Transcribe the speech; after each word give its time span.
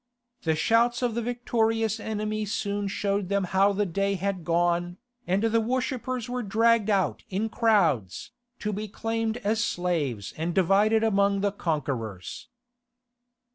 The 0.41 0.55
shouts 0.55 1.03
of 1.03 1.13
the 1.13 1.21
victorious 1.21 1.99
enemy 1.99 2.43
soon 2.45 2.87
showed 2.87 3.29
them 3.29 3.43
how 3.43 3.71
the 3.71 3.85
day 3.85 4.15
had 4.15 4.43
gone, 4.43 4.97
and 5.27 5.43
the 5.43 5.61
worshippers 5.61 6.27
were 6.27 6.41
dragged 6.41 6.89
out 6.89 7.23
in 7.29 7.49
crowds, 7.49 8.31
to 8.61 8.73
be 8.73 8.87
claimed 8.87 9.37
as 9.45 9.63
slaves 9.63 10.33
and 10.37 10.55
divided 10.55 11.03
among 11.03 11.41
the 11.41 11.51
conquerors. 11.51 12.47